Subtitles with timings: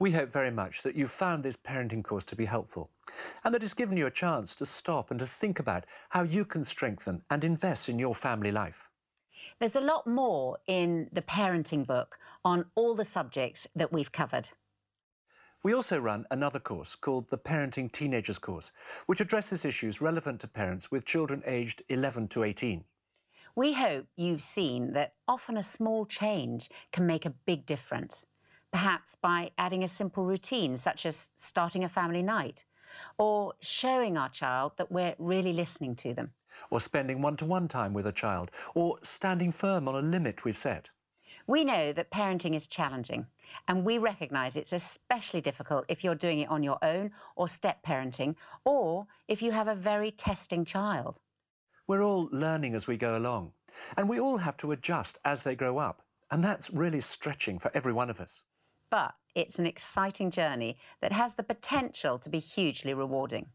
[0.00, 2.90] We hope very much that you've found this parenting course to be helpful
[3.42, 6.44] and that it's given you a chance to stop and to think about how you
[6.44, 8.88] can strengthen and invest in your family life.
[9.58, 14.50] There's a lot more in the parenting book on all the subjects that we've covered.
[15.64, 18.70] We also run another course called the Parenting Teenagers course,
[19.06, 22.84] which addresses issues relevant to parents with children aged 11 to 18.
[23.56, 28.24] We hope you've seen that often a small change can make a big difference,
[28.70, 32.64] perhaps by adding a simple routine, such as starting a family night,
[33.16, 36.32] or showing our child that we're really listening to them.
[36.70, 40.44] Or spending one to one time with a child, or standing firm on a limit
[40.44, 40.90] we've set.
[41.46, 43.26] We know that parenting is challenging,
[43.68, 47.82] and we recognise it's especially difficult if you're doing it on your own or step
[47.82, 51.20] parenting, or if you have a very testing child.
[51.86, 53.52] We're all learning as we go along,
[53.96, 57.70] and we all have to adjust as they grow up, and that's really stretching for
[57.72, 58.42] every one of us.
[58.90, 63.46] But it's an exciting journey that has the potential to be hugely rewarding.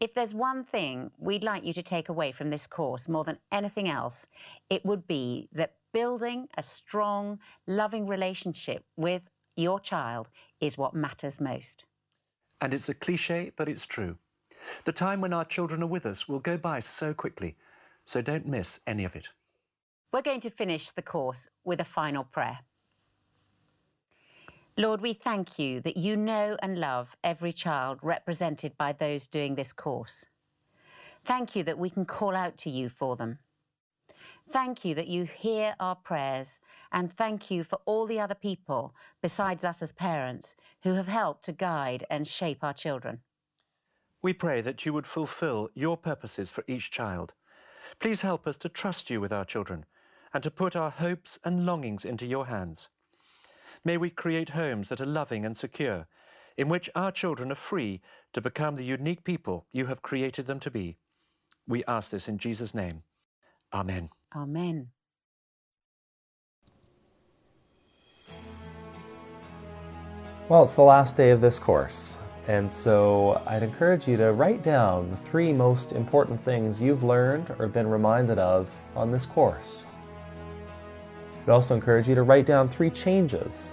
[0.00, 3.38] If there's one thing we'd like you to take away from this course more than
[3.50, 4.26] anything else,
[4.68, 9.22] it would be that building a strong, loving relationship with
[9.56, 10.28] your child
[10.60, 11.84] is what matters most.
[12.60, 14.16] And it's a cliche, but it's true.
[14.84, 17.56] The time when our children are with us will go by so quickly,
[18.04, 19.28] so don't miss any of it.
[20.12, 22.58] We're going to finish the course with a final prayer.
[24.78, 29.54] Lord, we thank you that you know and love every child represented by those doing
[29.54, 30.26] this course.
[31.24, 33.38] Thank you that we can call out to you for them.
[34.50, 36.60] Thank you that you hear our prayers,
[36.92, 41.46] and thank you for all the other people, besides us as parents, who have helped
[41.46, 43.20] to guide and shape our children.
[44.20, 47.32] We pray that you would fulfill your purposes for each child.
[47.98, 49.86] Please help us to trust you with our children
[50.34, 52.90] and to put our hopes and longings into your hands.
[53.84, 56.06] May we create homes that are loving and secure,
[56.56, 58.00] in which our children are free
[58.32, 60.96] to become the unique people you have created them to be.
[61.66, 63.02] We ask this in Jesus' name.
[63.72, 64.10] Amen.
[64.34, 64.88] Amen.
[70.48, 74.62] Well, it's the last day of this course, and so I'd encourage you to write
[74.62, 79.86] down the three most important things you've learned or been reminded of on this course.
[81.46, 83.70] I'd also encourage you to write down three changes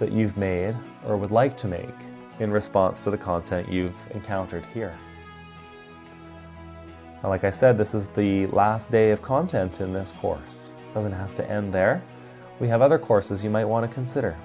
[0.00, 0.74] that you've made
[1.06, 1.94] or would like to make
[2.40, 4.98] in response to the content you've encountered here.
[7.22, 10.72] Now, like I said, this is the last day of content in this course.
[10.76, 12.02] It doesn't have to end there.
[12.58, 14.36] We have other courses you might want to consider.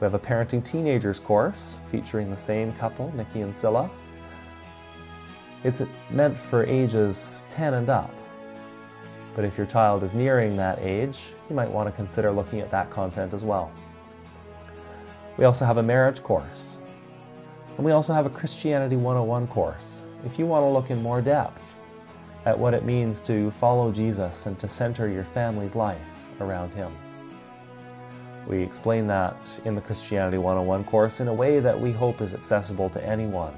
[0.00, 3.88] We have a Parenting Teenagers course featuring the same couple, Nicky and Sila.
[5.62, 5.80] It's
[6.10, 8.12] meant for ages 10 and up.
[9.34, 12.70] But if your child is nearing that age, you might want to consider looking at
[12.70, 13.72] that content as well.
[15.36, 16.78] We also have a marriage course.
[17.76, 21.20] And we also have a Christianity 101 course if you want to look in more
[21.20, 21.74] depth
[22.44, 26.92] at what it means to follow Jesus and to center your family's life around Him.
[28.46, 32.34] We explain that in the Christianity 101 course in a way that we hope is
[32.34, 33.54] accessible to anyone,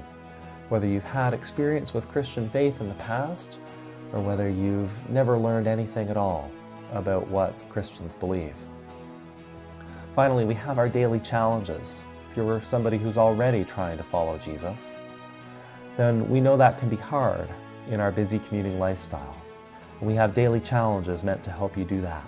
[0.69, 3.59] whether you've had experience with Christian faith in the past
[4.13, 6.51] or whether you've never learned anything at all
[6.93, 8.55] about what Christians believe.
[10.15, 12.03] Finally, we have our daily challenges.
[12.31, 15.01] If you're somebody who's already trying to follow Jesus,
[15.95, 17.47] then we know that can be hard
[17.89, 19.35] in our busy commuting lifestyle.
[20.01, 22.23] We have daily challenges meant to help you do that.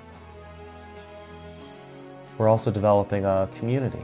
[2.37, 4.03] We're also developing a community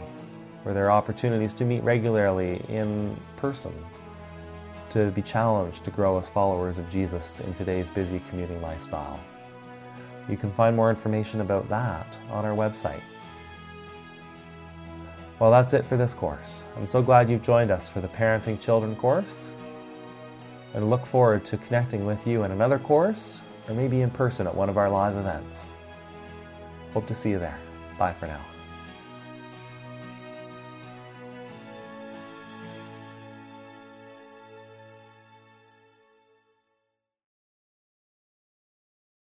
[0.63, 3.73] where there are opportunities to meet regularly in person,
[4.95, 9.19] to be challenged to grow as followers of Jesus in today's busy commuting lifestyle.
[10.29, 13.01] You can find more information about that on our website.
[15.37, 16.65] Well, that's it for this course.
[16.77, 19.53] I'm so glad you've joined us for the Parenting Children course
[20.73, 24.55] and look forward to connecting with you in another course or maybe in person at
[24.55, 25.73] one of our live events.
[26.93, 27.59] Hope to see you there.
[27.99, 28.54] Bye for now.